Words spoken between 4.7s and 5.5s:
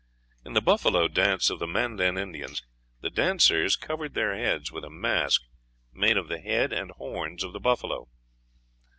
with a mask